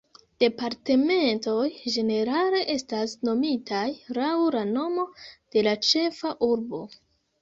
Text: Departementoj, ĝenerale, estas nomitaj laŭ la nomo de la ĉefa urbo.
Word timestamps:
Departementoj, 0.43 1.67
ĝenerale, 1.97 2.63
estas 2.75 3.13
nomitaj 3.29 3.85
laŭ 4.19 4.33
la 4.59 4.65
nomo 4.73 5.07
de 5.29 5.65
la 5.69 5.79
ĉefa 5.91 6.33
urbo. 6.53 6.83